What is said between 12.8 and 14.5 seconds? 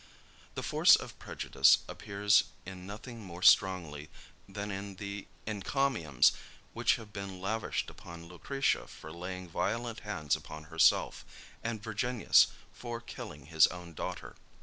killing his own daughter.